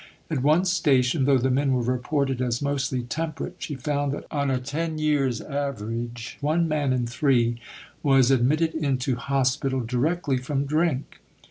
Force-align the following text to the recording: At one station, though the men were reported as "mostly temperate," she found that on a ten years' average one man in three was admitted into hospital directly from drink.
At 0.31 0.41
one 0.41 0.65
station, 0.65 1.25
though 1.25 1.37
the 1.37 1.51
men 1.51 1.73
were 1.73 1.83
reported 1.83 2.41
as 2.41 2.59
"mostly 2.59 3.03
temperate," 3.03 3.57
she 3.59 3.75
found 3.75 4.11
that 4.13 4.25
on 4.31 4.49
a 4.49 4.59
ten 4.59 4.97
years' 4.97 5.41
average 5.41 6.39
one 6.41 6.67
man 6.67 6.91
in 6.91 7.05
three 7.05 7.61
was 8.01 8.31
admitted 8.31 8.73
into 8.73 9.15
hospital 9.15 9.81
directly 9.81 10.37
from 10.37 10.65
drink. 10.65 11.19